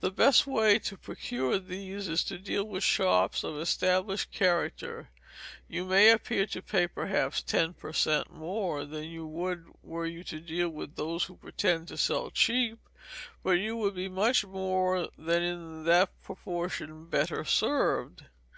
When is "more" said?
8.30-8.84, 14.44-15.08